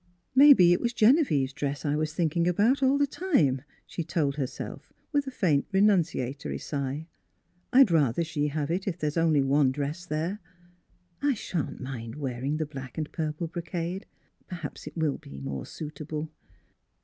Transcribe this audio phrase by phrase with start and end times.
[0.35, 4.47] "Maybe it was Genevieve's dress I was thinking about all the time," she told her
[4.47, 7.05] self with a faint renunciatory sigh."
[7.71, 10.39] I'd rather she'd have it, if there's only one dress there.
[11.21, 14.07] I shan't mind wearing the black and purple brocade;
[14.47, 16.31] perhaps itil be more suitable."